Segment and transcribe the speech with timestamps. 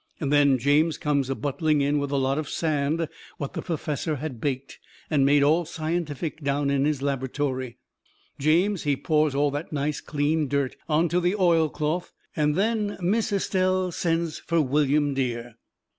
[0.19, 3.07] And then James comes a buttling in with a lot of sand
[3.37, 4.79] what the perfessor has baked
[5.11, 7.77] and made all scientific down in his labertory.
[8.39, 13.91] James, he pours all that nice, clean dirt onto the oilcloth and then Miss Estelle
[13.91, 15.57] sends fur William Dear.